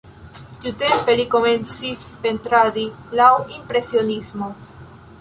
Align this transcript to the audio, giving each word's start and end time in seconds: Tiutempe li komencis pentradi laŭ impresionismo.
Tiutempe 0.63 1.15
li 1.19 1.25
komencis 1.35 2.03
pentradi 2.25 2.89
laŭ 3.23 3.31
impresionismo. 3.61 4.55